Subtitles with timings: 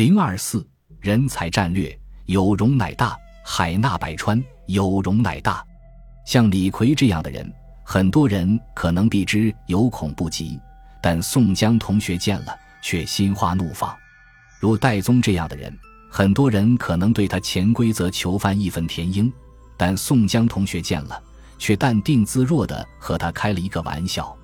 [0.00, 0.66] 零二四
[0.98, 1.94] 人才战略，
[2.24, 3.14] 有容乃大，
[3.44, 5.62] 海纳百川，有容乃大。
[6.24, 7.52] 像李逵这样的人，
[7.84, 10.58] 很多人可能避之有恐不及，
[11.02, 13.94] 但宋江同学见了却心花怒放。
[14.58, 15.78] 如戴宗这样的人，
[16.10, 19.30] 很多人可能对他潜规则囚犯义愤填膺，
[19.76, 21.22] 但宋江同学见了
[21.58, 24.34] 却淡定自若地和他开了一个玩笑。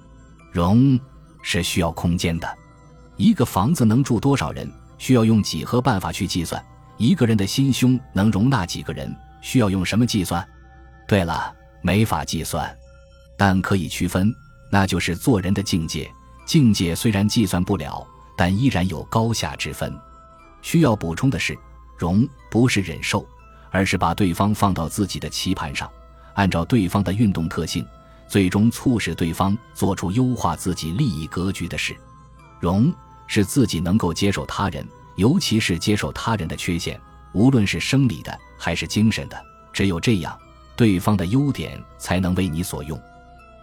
[0.53, 1.01] 容
[1.41, 2.59] 是需要空间的，
[3.17, 4.71] 一个房子能住多少人？
[4.99, 6.65] 需要用几何办法去计算
[6.97, 9.15] 一个人的心胸能容纳几个人？
[9.43, 10.47] 需要用什么计算？
[11.07, 12.75] 对了，没法计算，
[13.37, 14.35] 但可以区分，
[14.73, 16.11] 那就是做人的境界。
[16.47, 18.05] 境界虽然计算不了，
[18.37, 19.97] 但依然有高下之分。
[20.63, 21.57] 需要补充的是，
[21.99, 23.25] 容不是忍受，
[23.71, 25.89] 而是把对方放到自己的棋盘上，
[26.35, 27.87] 按照对方的运动特性，
[28.27, 31.95] 最终促使对方做出优化自己利益格局的事。
[32.59, 32.93] 容。
[33.27, 37.01] 是自己能够接受他人，尤其是接受他人的缺陷，
[37.33, 39.41] 无论是生理的还是精神的。
[39.73, 40.39] 只有这样，
[40.75, 43.01] 对方的优点才能为你所用。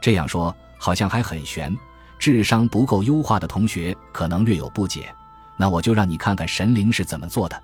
[0.02, 1.76] 这样说好像还很玄，
[2.20, 5.14] 智商不够优化的同学可能略有不解。
[5.58, 7.62] 那我就让你看看神灵是怎么做的。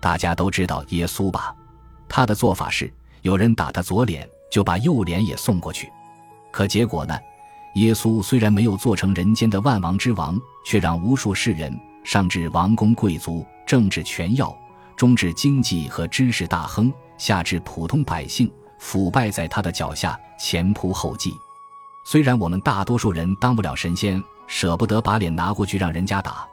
[0.00, 1.54] 大家都知道耶稣吧？
[2.08, 5.90] 他的做法是，有人打他左脸，就把右脸也送过去。
[6.50, 7.18] 可结果呢？
[7.74, 14.54] 耶稣虽然没有做成人间的万王之王，却让无数世人，上至王公贵族、政治权要，
[14.96, 21.32] 中至经济和知识大亨，下至普通百姓，腐败在他的脚下，前仆后继。
[22.04, 26.46] 虽然我们大多数人当不了神仙，舍不得把脸拿过去让人家打，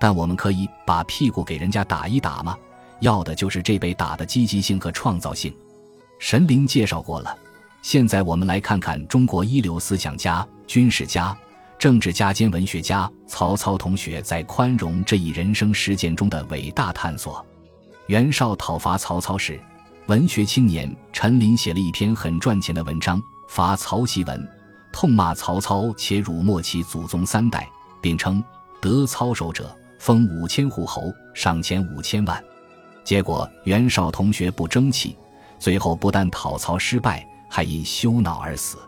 [0.00, 2.56] 但我们可以把屁股给人家打一打吗？
[3.00, 5.52] 要的就是这被打的积极性和创造性。
[6.18, 7.36] 神灵介绍过了。
[7.82, 11.36] 现在我们来看看中国一流思想家、军事家、
[11.78, 17.44] 政治家兼文学家曹操同学在宽容这一人生实践中的伟大探索。
[18.06, 19.60] 袁绍讨伐曹操时，
[20.06, 23.18] 文学青年陈琳写了一篇很赚钱的文章
[23.50, 24.40] 《伐曹檄文》，
[24.94, 27.68] 痛骂曹操且辱没其祖宗三代，
[28.00, 28.42] 并称
[28.80, 32.42] 得操守者封五千户侯，赏钱五千万。
[33.04, 35.18] 结果袁绍同学不争气，
[35.58, 37.28] 最后不但讨曹失败。
[37.50, 38.78] 还因羞恼而死。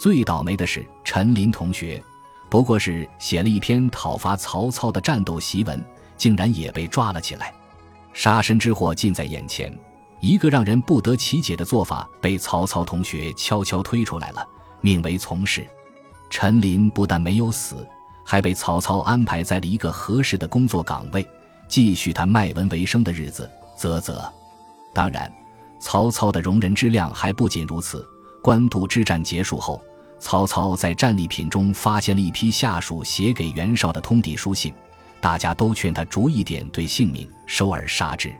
[0.00, 2.02] 最倒霉的是陈琳同学，
[2.48, 5.78] 不过是写了一篇讨伐曹操的战斗檄文，
[6.16, 7.52] 竟然也被抓了起来。
[8.14, 9.70] 杀身之祸近在眼前，
[10.18, 14.42] 一个让人不得其解的做法被曹操同学悄悄推出来了，
[14.80, 15.68] 命为从事。
[16.30, 17.86] 陈琳不但没有死，
[18.24, 21.28] 还被曹操安排在了一个合适的工作岗位，
[21.68, 23.50] 继续他卖文为生的日子。
[23.76, 24.32] 啧啧，
[24.94, 25.30] 当然。
[25.78, 28.02] 曹操的容人之量还不仅如此。
[28.42, 29.78] 官渡之战结束后，
[30.20, 34.72] 曹操在战利品中发现了一批下属写给袁绍的通敌书信，
[35.20, 38.30] 大家都劝他逐一点对性命，收而杀之。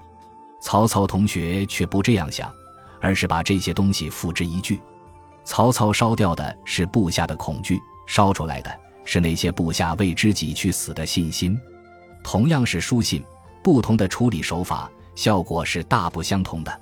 [0.60, 2.52] 曹操同学却不这样想，
[3.00, 4.78] 而是把这些东西付之一炬。
[5.42, 8.70] 曹操烧掉的是部下的恐惧，烧出来的
[9.06, 11.58] 是那些部下为知己去死的信心。
[12.22, 13.24] 同样是书信，
[13.64, 16.80] 不同的处理手法，效果是大不相同的。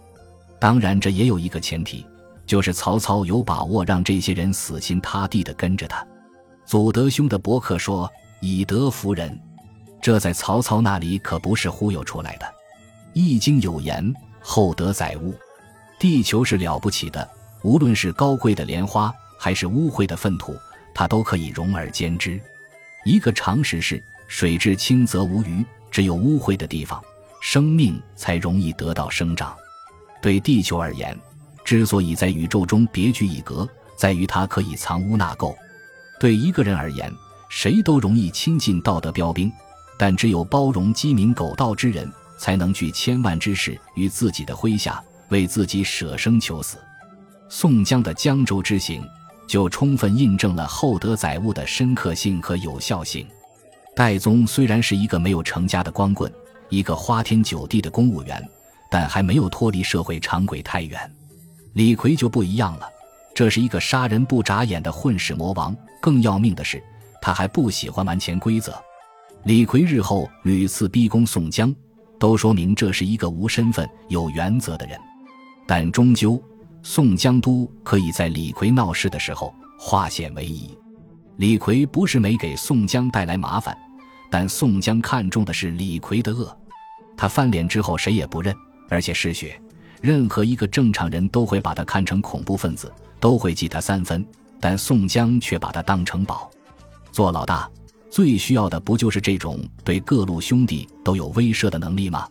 [0.61, 2.05] 当然，这也有一个前提，
[2.49, 6.05] 就是曹操有把握让这些人死心塌地地跟着他。
[6.65, 8.11] 祖德兄的博客说
[8.41, 9.39] ：“以德服人”，
[10.01, 12.47] 这在曹操那里可不是忽悠出来的。
[13.13, 15.35] 《易经》有言：“厚德载物。”
[16.01, 17.29] 地球是了不起的，
[17.63, 20.57] 无论是高贵的莲花，还是污秽的粪土，
[20.95, 22.41] 它都可以容而兼之。
[23.05, 27.03] 一个常识是：水至清则无鱼，只有污秽的地方，
[27.43, 29.55] 生命才容易得到生长。
[30.23, 31.19] 对地球而言，
[31.69, 35.55] 之所以在宇宙中别具一格，在于它可以藏污纳垢；
[36.19, 37.13] 对一个人而言，
[37.51, 39.53] 谁都容易亲近道德标兵，
[39.99, 46.79] 但只有包容鸡鸣狗盗之人，才能聚千万之士于自己的麾下，为自己舍生求死。
[47.51, 49.07] 宋江的江州之行，
[49.47, 53.27] 就充分印证了厚德载物的深刻性和有效性。
[53.95, 56.33] 戴宗虽然是一个没有成家的光棍，
[56.71, 58.43] 一个花天酒地的公务员。
[58.91, 60.99] 但还没有脱离社会常轨太远，
[61.75, 62.89] 李逵就不一样了。
[63.35, 65.77] 这是一个杀人不眨眼的混世魔王。
[66.01, 66.83] 更要命的是，
[67.21, 68.75] 他还不喜欢玩潜规则。
[69.45, 71.75] 李逵日后屡次逼宫宋江，
[72.19, 74.99] 都说明这是一个无身份、有原则的人。
[75.67, 76.43] 但终究，
[76.83, 80.77] 宋江都可以在李逵闹事的时候化险为夷。
[81.37, 83.77] 李逵不是没给宋江带来麻烦，
[84.31, 86.57] 但宋江看中的是李逵的恶。
[87.17, 88.55] 他翻脸之后，谁也不认。
[88.91, 89.61] 而且嗜血，
[90.01, 94.25] 任何一个正常人都会把他看成恐怖分子，都会记他三分。
[94.61, 96.51] 但宋江却把他当成宝。
[97.13, 97.71] 做老大，
[98.11, 102.29] 最需要的不就是这种对各路兄弟都有威慑的能力吗？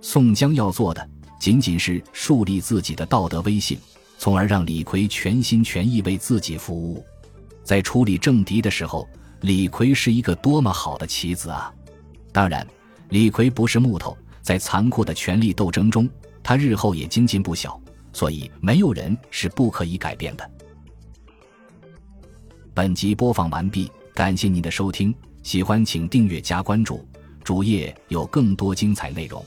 [0.00, 1.08] 宋江要做的
[1.40, 3.78] 仅仅是树立自己的道德威信，
[4.18, 7.04] 从而让李逵全心全意为自己服务。
[7.64, 9.08] 在处理政敌的时候，
[9.40, 11.72] 李逵是一个多么好的棋子啊！
[12.30, 12.64] 当然，
[13.08, 16.08] 李逵不是木头，在残酷的权力斗争中，
[16.46, 17.76] 他日后也精进不小，
[18.12, 20.48] 所以没有人是不可以改变的。
[22.72, 25.12] 本集播放完毕，感谢您的收听，
[25.42, 27.04] 喜欢请订阅加关注，
[27.42, 29.44] 主页有更多精彩内容。